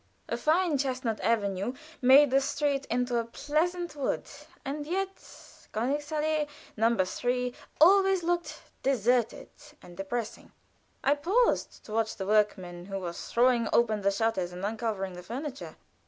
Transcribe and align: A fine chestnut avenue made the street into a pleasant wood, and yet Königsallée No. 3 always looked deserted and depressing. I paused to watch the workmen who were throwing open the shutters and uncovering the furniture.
A 0.27 0.35
fine 0.35 0.79
chestnut 0.79 1.19
avenue 1.21 1.75
made 2.01 2.31
the 2.31 2.41
street 2.41 2.87
into 2.89 3.17
a 3.19 3.23
pleasant 3.25 3.95
wood, 3.95 4.23
and 4.65 4.87
yet 4.87 5.15
Königsallée 5.75 6.47
No. 6.75 6.97
3 7.05 7.53
always 7.79 8.23
looked 8.23 8.63
deserted 8.81 9.51
and 9.79 9.95
depressing. 9.95 10.51
I 11.03 11.13
paused 11.13 11.85
to 11.85 11.91
watch 11.91 12.15
the 12.15 12.25
workmen 12.25 12.85
who 12.87 12.97
were 12.97 13.13
throwing 13.13 13.67
open 13.71 14.01
the 14.01 14.09
shutters 14.09 14.51
and 14.51 14.65
uncovering 14.65 15.13
the 15.13 15.21
furniture. 15.21 15.75